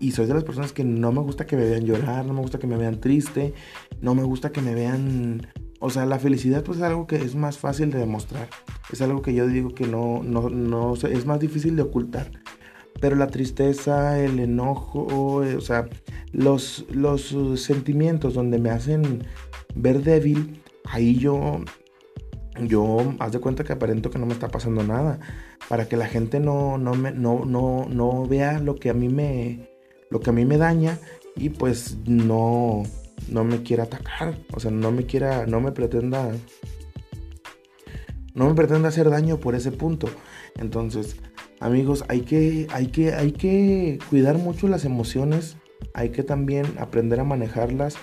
y 0.00 0.12
soy 0.12 0.26
de 0.26 0.34
las 0.34 0.44
personas 0.44 0.72
que 0.72 0.84
no 0.84 1.12
me 1.12 1.20
gusta 1.20 1.46
que 1.46 1.56
me 1.56 1.64
vean 1.64 1.84
llorar, 1.84 2.24
no 2.24 2.34
me 2.34 2.40
gusta 2.40 2.58
que 2.58 2.66
me 2.66 2.76
vean 2.76 3.00
triste, 3.00 3.54
no 4.00 4.14
me 4.14 4.22
gusta 4.22 4.50
que 4.50 4.60
me 4.60 4.74
vean... 4.74 5.46
O 5.80 5.90
sea, 5.90 6.06
la 6.06 6.18
felicidad 6.18 6.64
pues 6.64 6.78
es 6.78 6.84
algo 6.84 7.06
que 7.06 7.16
es 7.16 7.36
más 7.36 7.58
fácil 7.58 7.90
de 7.90 7.98
demostrar. 7.98 8.48
Es 8.92 9.00
algo 9.00 9.22
que 9.22 9.32
yo 9.32 9.46
digo 9.46 9.74
que 9.74 9.86
no, 9.86 10.22
no, 10.24 10.50
no, 10.50 10.94
es 10.94 11.24
más 11.24 11.38
difícil 11.38 11.76
de 11.76 11.82
ocultar. 11.82 12.32
Pero 13.00 13.14
la 13.14 13.28
tristeza, 13.28 14.18
el 14.18 14.40
enojo, 14.40 15.44
eh, 15.44 15.54
o 15.54 15.60
sea, 15.60 15.88
los, 16.32 16.84
los 16.90 17.32
sentimientos 17.62 18.34
donde 18.34 18.58
me 18.58 18.70
hacen 18.70 19.24
ver 19.76 20.02
débil, 20.02 20.60
ahí 20.84 21.16
yo 21.16 21.60
yo 22.66 23.14
haz 23.20 23.32
de 23.32 23.40
cuenta 23.40 23.64
que 23.64 23.72
aparento 23.72 24.10
que 24.10 24.18
no 24.18 24.26
me 24.26 24.32
está 24.32 24.48
pasando 24.48 24.82
nada 24.82 25.20
para 25.68 25.86
que 25.86 25.96
la 25.96 26.06
gente 26.06 26.40
no, 26.40 26.78
no, 26.78 26.94
me, 26.94 27.12
no, 27.12 27.44
no, 27.44 27.86
no 27.88 28.26
vea 28.26 28.58
lo 28.58 28.76
que 28.76 28.90
a 28.90 28.94
mí 28.94 29.08
me 29.08 29.67
lo 30.10 30.20
que 30.20 30.30
a 30.30 30.32
mí 30.32 30.44
me 30.44 30.58
daña 30.58 30.98
y 31.36 31.50
pues 31.50 31.98
no 32.06 32.82
no 33.28 33.44
me 33.44 33.62
quiera 33.62 33.84
atacar. 33.84 34.38
O 34.52 34.60
sea 34.60 34.70
no 34.70 34.90
me 34.90 35.06
quiera 35.06 35.46
no 35.46 35.60
me 35.60 35.72
pretenda 35.72 36.32
no 38.34 38.48
me 38.48 38.54
pretenda 38.54 38.88
hacer 38.88 39.10
daño 39.10 39.38
por 39.38 39.54
ese 39.54 39.72
punto. 39.72 40.08
Entonces 40.56 41.16
amigos 41.60 42.04
hay 42.08 42.22
que 42.22 42.66
hay 42.70 42.88
que 42.88 43.14
hay 43.14 43.32
que 43.32 43.98
cuidar 44.10 44.38
mucho 44.38 44.68
las 44.68 44.84
emociones. 44.84 45.56
Hay 45.94 46.10
que 46.10 46.22
también 46.22 46.66
aprender 46.78 47.20
a 47.20 47.24
manejarlas 47.24 47.96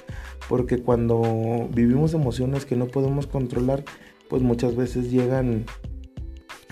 porque 0.47 0.77
cuando 0.77 1.69
vivimos 1.74 2.13
emociones 2.13 2.65
que 2.65 2.75
no 2.75 2.88
podemos 2.88 3.27
controlar 3.27 3.83
pues 4.29 4.41
muchas 4.41 4.75
veces 4.75 5.12
llegan, 5.12 5.65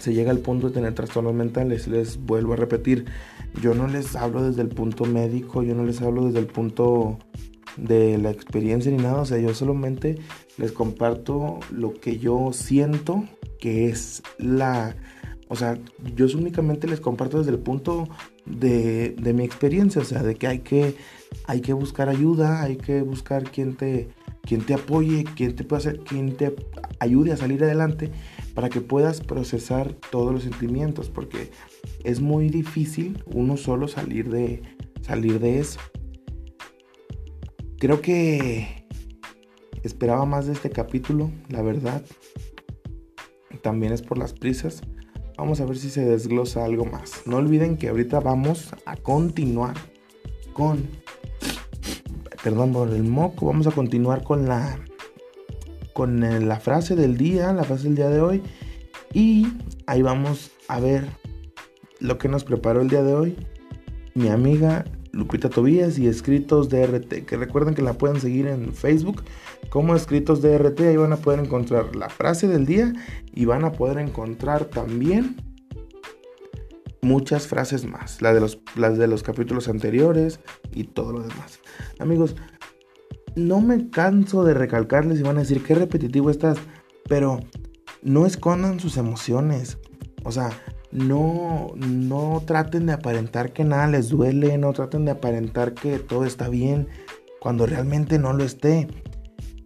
se 0.03 0.13
llega 0.13 0.31
al 0.31 0.39
punto 0.39 0.67
de 0.67 0.73
tener 0.73 0.93
trastornos 0.93 1.33
mentales. 1.33 1.87
Les 1.87 2.17
vuelvo 2.17 2.51
a 2.51 2.55
repetir, 2.57 3.05
yo 3.61 3.73
no 3.73 3.87
les 3.87 4.17
hablo 4.17 4.43
desde 4.43 4.61
el 4.61 4.67
punto 4.67 5.05
médico, 5.05 5.63
yo 5.63 5.75
no 5.75 5.85
les 5.85 6.01
hablo 6.01 6.25
desde 6.25 6.39
el 6.39 6.47
punto 6.47 7.19
de 7.77 8.17
la 8.17 8.29
experiencia 8.29 8.91
ni 8.91 8.97
nada, 8.97 9.21
o 9.21 9.25
sea, 9.25 9.37
yo 9.37 9.53
solamente 9.53 10.19
les 10.57 10.73
comparto 10.73 11.61
lo 11.71 11.93
que 11.93 12.19
yo 12.19 12.51
siento 12.51 13.23
que 13.61 13.87
es 13.87 14.21
la, 14.37 14.97
o 15.47 15.55
sea, 15.55 15.79
yo 16.17 16.25
únicamente 16.37 16.85
les 16.85 16.99
comparto 16.99 17.37
desde 17.37 17.51
el 17.51 17.59
punto 17.59 18.09
de, 18.45 19.15
de 19.17 19.33
mi 19.33 19.45
experiencia, 19.45 20.01
o 20.01 20.05
sea, 20.05 20.21
de 20.21 20.35
que 20.35 20.47
hay 20.47 20.59
que, 20.59 20.95
hay 21.47 21.61
que 21.61 21.71
buscar 21.71 22.09
ayuda, 22.09 22.61
hay 22.61 22.75
que 22.75 23.03
buscar 23.03 23.49
quien 23.49 23.77
te 23.77 24.09
quien 24.43 24.65
te 24.65 24.73
apoye, 24.73 25.23
quien 25.35 25.55
te, 25.55 25.63
pueda 25.63 25.79
hacer, 25.79 25.99
quien 25.99 26.35
te 26.35 26.53
ayude 26.99 27.31
a 27.31 27.37
salir 27.37 27.63
adelante 27.63 28.11
para 28.53 28.69
que 28.69 28.81
puedas 28.81 29.21
procesar 29.21 29.93
todos 29.93 30.31
los 30.31 30.43
sentimientos, 30.43 31.09
porque 31.09 31.49
es 32.03 32.21
muy 32.21 32.49
difícil 32.49 33.23
uno 33.25 33.57
solo 33.57 33.87
salir 33.87 34.29
de, 34.29 34.61
salir 35.01 35.39
de 35.39 35.59
eso. 35.59 35.79
Creo 37.79 38.01
que 38.01 38.85
esperaba 39.83 40.25
más 40.25 40.45
de 40.45 40.53
este 40.53 40.69
capítulo, 40.69 41.31
la 41.49 41.61
verdad. 41.61 42.03
También 43.61 43.93
es 43.93 44.01
por 44.01 44.17
las 44.17 44.33
prisas. 44.33 44.81
Vamos 45.37 45.61
a 45.61 45.65
ver 45.65 45.77
si 45.77 45.89
se 45.89 46.05
desglosa 46.05 46.63
algo 46.63 46.85
más. 46.85 47.23
No 47.25 47.37
olviden 47.37 47.77
que 47.77 47.89
ahorita 47.89 48.19
vamos 48.19 48.73
a 48.85 48.95
continuar 48.97 49.75
con 50.53 50.87
perdón 52.43 52.73
por 52.73 52.89
el 52.89 53.03
moco, 53.03 53.47
vamos 53.47 53.67
a 53.67 53.71
continuar 53.71 54.23
con 54.23 54.47
la 54.47 54.77
con 55.93 56.23
eh, 56.23 56.39
la 56.39 56.59
frase 56.59 56.95
del 56.95 57.17
día, 57.17 57.53
la 57.53 57.63
frase 57.63 57.83
del 57.83 57.95
día 57.95 58.09
de 58.09 58.19
hoy. 58.19 58.41
Y 59.13 59.47
ahí 59.85 60.01
vamos 60.01 60.51
a 60.67 60.79
ver 60.79 61.07
lo 61.99 62.17
que 62.17 62.27
nos 62.27 62.43
preparó 62.43 62.81
el 62.81 62.89
día 62.89 63.03
de 63.03 63.13
hoy 63.13 63.37
mi 64.15 64.29
amiga 64.29 64.85
Lupita 65.11 65.49
Tobías 65.49 65.99
y 65.99 66.07
Escritos 66.07 66.69
DRT, 66.69 67.25
que 67.25 67.37
recuerden 67.37 67.75
que 67.75 67.81
la 67.81 67.93
pueden 67.93 68.19
seguir 68.19 68.47
en 68.47 68.73
Facebook 68.73 69.23
como 69.69 69.95
Escritos 69.95 70.41
DRT, 70.41 70.81
ahí 70.81 70.97
van 70.97 71.13
a 71.13 71.17
poder 71.17 71.39
encontrar 71.39 71.95
la 71.95 72.09
frase 72.09 72.47
del 72.47 72.65
día 72.65 72.93
y 73.33 73.45
van 73.45 73.63
a 73.63 73.71
poder 73.71 73.99
encontrar 73.99 74.65
también 74.65 75.35
muchas 77.03 77.47
frases 77.47 77.85
más, 77.85 78.21
las 78.21 78.33
de 78.33 78.39
los, 78.39 78.59
las 78.75 78.97
de 78.97 79.07
los 79.07 79.23
capítulos 79.23 79.67
anteriores 79.67 80.39
y 80.73 80.85
todo 80.85 81.11
lo 81.11 81.21
demás. 81.21 81.59
Amigos, 81.99 82.35
no 83.35 83.61
me 83.61 83.89
canso 83.89 84.43
de 84.43 84.53
recalcarles 84.53 85.19
y 85.19 85.23
van 85.23 85.37
a 85.37 85.41
decir 85.41 85.63
qué 85.63 85.75
repetitivo 85.75 86.29
estás, 86.29 86.57
pero 87.07 87.39
no 88.01 88.25
escondan 88.25 88.79
sus 88.79 88.97
emociones. 88.97 89.77
O 90.23 90.31
sea, 90.31 90.51
no, 90.91 91.71
no 91.75 92.43
traten 92.45 92.85
de 92.85 92.93
aparentar 92.93 93.51
que 93.51 93.63
nada 93.63 93.87
les 93.87 94.09
duele, 94.09 94.57
no 94.57 94.73
traten 94.73 95.05
de 95.05 95.11
aparentar 95.11 95.73
que 95.73 95.99
todo 95.99 96.25
está 96.25 96.49
bien 96.49 96.87
cuando 97.39 97.65
realmente 97.65 98.19
no 98.19 98.33
lo 98.33 98.43
esté. 98.43 98.87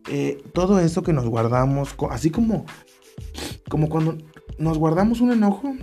Eh, 0.09 0.41
todo 0.53 0.79
eso 0.79 1.03
que 1.03 1.13
nos 1.13 1.27
guardamos, 1.27 1.95
así 2.09 2.31
como, 2.31 2.65
como 3.69 3.89
cuando 3.89 4.17
nos 4.57 4.77
guardamos 4.77 5.19
un 5.19 5.33
enojo, 5.33 5.73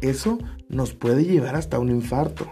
eso 0.00 0.38
nos 0.68 0.94
puede 0.94 1.24
llevar 1.24 1.56
hasta 1.56 1.78
un 1.78 1.90
infarto. 1.90 2.46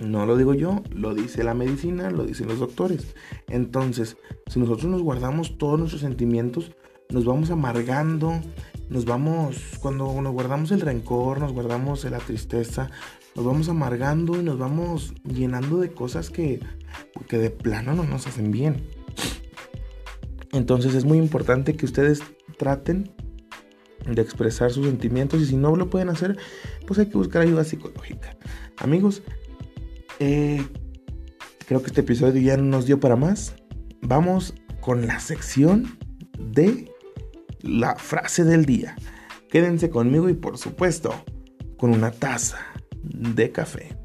No 0.00 0.26
lo 0.26 0.36
digo 0.36 0.52
yo, 0.52 0.82
lo 0.90 1.14
dice 1.14 1.42
la 1.42 1.54
medicina, 1.54 2.10
lo 2.10 2.24
dicen 2.24 2.48
los 2.48 2.58
doctores. 2.58 3.14
Entonces, 3.48 4.16
si 4.46 4.60
nosotros 4.60 4.90
nos 4.90 5.02
guardamos 5.02 5.56
todos 5.56 5.78
nuestros 5.78 6.02
sentimientos, 6.02 6.72
nos 7.08 7.24
vamos 7.24 7.50
amargando, 7.50 8.40
nos 8.90 9.04
vamos, 9.04 9.78
cuando 9.80 10.20
nos 10.20 10.32
guardamos 10.32 10.70
el 10.70 10.82
rencor, 10.82 11.40
nos 11.40 11.52
guardamos 11.52 12.04
la 12.04 12.18
tristeza, 12.18 12.90
nos 13.34 13.44
vamos 13.44 13.68
amargando 13.68 14.38
y 14.38 14.42
nos 14.42 14.58
vamos 14.58 15.14
llenando 15.24 15.78
de 15.78 15.92
cosas 15.92 16.30
que, 16.30 16.60
que 17.28 17.38
de 17.38 17.50
plano 17.50 17.94
no 17.94 18.04
nos 18.04 18.26
hacen 18.26 18.50
bien. 18.50 18.86
Entonces 20.52 20.94
es 20.94 21.04
muy 21.04 21.18
importante 21.18 21.74
que 21.74 21.86
ustedes 21.86 22.22
traten 22.58 23.12
de 24.06 24.22
expresar 24.22 24.70
sus 24.70 24.86
sentimientos 24.86 25.40
y 25.40 25.46
si 25.46 25.56
no 25.56 25.74
lo 25.76 25.90
pueden 25.90 26.08
hacer, 26.08 26.36
pues 26.86 26.98
hay 26.98 27.06
que 27.06 27.18
buscar 27.18 27.42
ayuda 27.42 27.64
psicológica. 27.64 28.36
Amigos, 28.78 29.22
eh, 30.20 30.64
creo 31.66 31.80
que 31.80 31.88
este 31.88 32.00
episodio 32.00 32.40
ya 32.40 32.56
no 32.56 32.64
nos 32.64 32.86
dio 32.86 33.00
para 33.00 33.16
más. 33.16 33.54
Vamos 34.02 34.54
con 34.80 35.06
la 35.06 35.18
sección 35.20 35.98
de 36.38 36.92
la 37.60 37.96
frase 37.96 38.44
del 38.44 38.64
día. 38.64 38.96
Quédense 39.50 39.90
conmigo 39.90 40.28
y 40.28 40.34
por 40.34 40.58
supuesto 40.58 41.12
con 41.76 41.90
una 41.90 42.10
taza 42.10 42.58
de 43.02 43.50
café. 43.52 43.96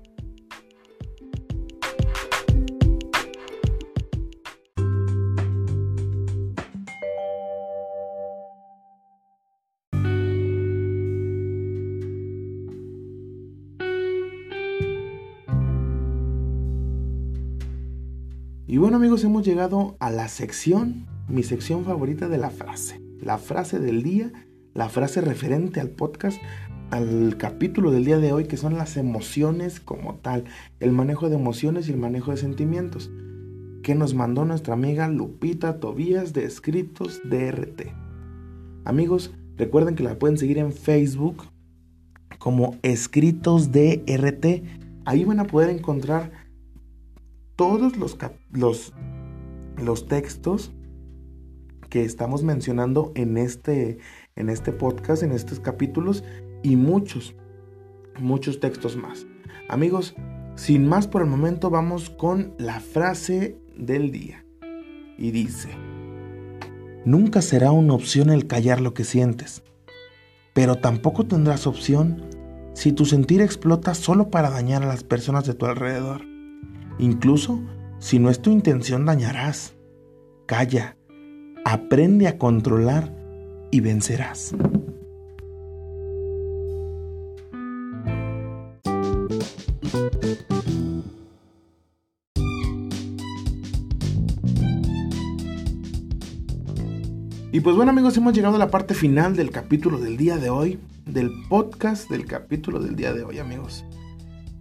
Y 18.72 18.78
bueno 18.78 18.96
amigos, 18.96 19.26
hemos 19.26 19.46
llegado 19.46 19.98
a 20.00 20.10
la 20.10 20.30
sección, 20.30 21.06
mi 21.28 21.44
sección 21.44 21.84
favorita 21.84 22.30
de 22.30 22.38
la 22.38 22.50
frase. 22.50 23.02
La 23.20 23.38
frase 23.38 23.80
del 23.80 24.02
día, 24.02 24.32
la 24.74 24.88
frase 24.88 25.20
referente 25.20 25.82
al 25.82 25.90
podcast, 25.90 26.42
al 26.90 27.36
capítulo 27.38 27.92
del 27.92 28.06
día 28.06 28.18
de 28.20 28.32
hoy, 28.32 28.46
que 28.46 28.56
son 28.56 28.78
las 28.78 28.96
emociones 28.96 29.82
como 29.82 30.16
tal, 30.16 30.46
el 30.80 30.94
manejo 30.94 31.28
de 31.28 31.36
emociones 31.36 31.90
y 31.90 31.92
el 31.92 31.98
manejo 31.98 32.32
de 32.32 32.38
sentimientos, 32.38 33.12
que 33.84 33.94
nos 33.94 34.14
mandó 34.14 34.46
nuestra 34.46 34.74
amiga 34.74 35.10
Lupita 35.10 35.82
Tobías 35.82 36.32
de 36.32 36.46
Escritos 36.46 37.20
DRT. 37.26 37.94
Amigos, 38.86 39.34
recuerden 39.58 39.96
que 39.96 40.04
la 40.04 40.18
pueden 40.18 40.38
seguir 40.38 40.60
en 40.60 40.72
Facebook 40.72 41.44
como 42.40 42.78
Escritos 42.84 43.74
DRT. 43.74 44.64
Ahí 45.04 45.26
van 45.26 45.42
a 45.42 45.48
poder 45.48 45.72
encontrar 45.72 46.32
todos 47.58 47.98
los, 47.98 48.18
los, 48.52 48.94
los 49.78 50.08
textos 50.08 50.74
que 51.90 52.04
estamos 52.04 52.44
mencionando 52.44 53.12
en 53.16 53.38
este, 53.38 53.98
en 54.36 54.50
este 54.50 54.72
podcast, 54.72 55.24
en 55.24 55.32
estos 55.32 55.60
capítulos 55.60 56.24
y 56.64 56.76
muchos, 56.76 57.36
muchos 58.20 58.60
textos 58.60 58.96
más. 58.96 59.26
Amigos, 59.68 60.16
sin 60.56 60.88
más 60.88 61.08
por 61.08 61.22
el 61.22 61.28
momento 61.28 61.70
vamos 61.70 62.10
con 62.10 62.54
la 62.58 62.80
frase 62.80 63.58
del 63.76 64.12
día. 64.12 64.46
Y 65.18 65.32
dice, 65.32 65.70
nunca 67.06 67.42
será 67.42 67.72
una 67.72 67.94
opción 67.94 68.30
el 68.30 68.48
callar 68.48 68.82
lo 68.82 68.94
que 68.94 69.04
sientes, 69.04 69.64
pero 70.54 70.76
tampoco 70.76 71.26
tendrás 71.26 71.68
opción 71.68 72.26
si 72.74 72.94
tu 72.94 73.06
sentir 73.06 73.42
explota 73.42 73.94
solo 73.94 74.30
para 74.30 74.50
dañar 74.50 74.84
a 74.84 74.88
las 74.88 75.04
personas 75.04 75.46
de 75.46 75.54
tu 75.54 75.66
alrededor. 75.66 76.22
Incluso 77.00 77.62
si 78.02 78.18
no 78.20 78.30
es 78.30 78.42
tu 78.42 78.50
intención 78.50 79.06
dañarás. 79.06 79.74
Calla, 80.48 80.98
aprende 81.64 82.28
a 82.28 82.38
controlar 82.38 83.16
y 83.70 83.80
vencerás. 83.80 84.54
Y 97.54 97.60
pues 97.60 97.76
bueno 97.76 97.92
amigos, 97.92 98.18
hemos 98.18 98.34
llegado 98.34 98.56
a 98.56 98.60
la 98.60 98.72
parte 98.72 98.94
final 98.94 99.36
del 99.36 99.52
capítulo 99.52 100.00
del 100.00 100.18
día 100.18 100.38
de 100.38 100.50
hoy, 100.50 100.80
del 101.06 101.32
podcast 101.50 102.10
del 102.10 102.26
capítulo 102.26 102.80
del 102.80 102.96
día 102.96 103.14
de 103.14 103.24
hoy 103.24 103.40
amigos. 103.40 103.86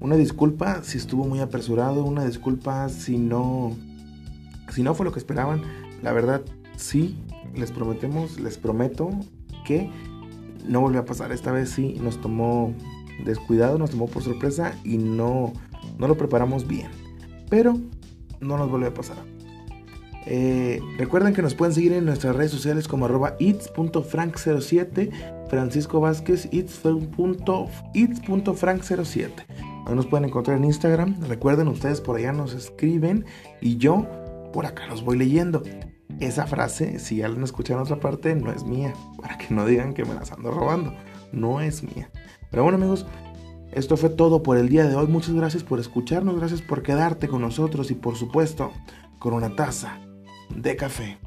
Una 0.01 0.17
disculpa 0.17 0.83
si 0.83 0.99
estuvo 0.99 1.27
muy 1.27 1.41
apresurado, 1.41 2.05
una 2.05 2.25
disculpa 2.25 2.89
si 2.89 3.19
no 3.19 3.77
si 4.71 4.83
no 4.83 4.95
fue 4.95 5.05
lo 5.05 5.13
que 5.13 5.19
esperaban. 5.19 5.61
La 6.03 6.13
verdad, 6.13 6.41
sí, 6.77 7.19
les 7.55 7.71
prometemos, 7.73 8.41
les 8.41 8.57
prometo 8.57 9.11
que 9.65 9.91
no 10.67 10.81
volvió 10.81 11.01
a 11.01 11.05
pasar. 11.05 11.33
Esta 11.33 11.53
vez 11.53 11.69
sí 11.71 11.99
nos 12.01 12.21
tomó 12.21 12.73
descuidado, 13.25 13.79
nos 13.79 13.91
tomó 13.91 14.07
por 14.07 14.23
sorpresa 14.23 14.75
y 14.85 14.99
no, 14.99 15.53
no 15.99 16.09
lo 16.09 16.17
preparamos 16.17 16.67
bien. 16.67 16.89
Pero 17.49 17.79
no 18.41 18.57
nos 18.57 18.71
volvió 18.71 18.89
a 18.89 18.95
pasar. 18.95 19.19
Eh, 20.27 20.81
recuerden 20.99 21.33
que 21.35 21.43
nos 21.43 21.55
pueden 21.55 21.75
seguir 21.75 21.93
en 21.93 22.05
nuestras 22.05 22.35
redes 22.37 22.53
sociales 22.53 22.89
como 22.89 23.07
arroba 23.07 23.37
its.frank07, 23.39 25.49
Francisco 25.49 26.01
Vázquez, 26.01 26.49
its.frank07. 26.53 29.31
Nos 29.95 30.07
pueden 30.07 30.29
encontrar 30.29 30.57
en 30.57 30.65
Instagram. 30.65 31.21
Recuerden, 31.23 31.69
ustedes 31.69 32.01
por 32.01 32.17
allá 32.17 32.33
nos 32.33 32.55
escriben 32.55 33.25
y 33.61 33.77
yo 33.77 34.07
por 34.53 34.67
acá 34.67 34.87
los 34.87 35.05
voy 35.05 35.19
leyendo. 35.19 35.63
Esa 36.21 36.47
frase, 36.47 36.99
si 36.99 37.17
ya 37.17 37.29
la 37.29 37.45
escuchado 37.45 37.81
en 37.81 37.85
otra 37.85 38.01
parte, 38.01 38.35
no 38.35 38.53
es 38.53 38.65
mía. 38.65 38.93
Para 39.21 39.39
que 39.39 39.53
no 39.55 39.67
digan 39.67 39.95
que 39.95 40.05
me 40.05 40.15
las 40.15 40.33
ando 40.33 40.51
robando. 40.51 40.95
No 41.33 41.61
es 41.61 41.83
mía. 41.83 42.11
Pero 42.51 42.63
bueno 42.63 42.77
amigos, 42.77 43.07
esto 43.73 43.97
fue 43.97 44.11
todo 44.11 44.43
por 44.43 44.57
el 44.57 44.69
día 44.69 44.87
de 44.87 44.97
hoy. 44.97 45.07
Muchas 45.07 45.35
gracias 45.35 45.63
por 45.63 45.79
escucharnos, 45.79 46.37
gracias 46.37 46.63
por 46.63 46.83
quedarte 46.83 47.29
con 47.29 47.41
nosotros 47.41 47.91
y 47.91 47.95
por 47.95 48.17
supuesto 48.17 48.73
con 49.19 49.33
una 49.33 49.55
taza 49.55 50.01
de 50.55 50.77
café. 50.77 51.19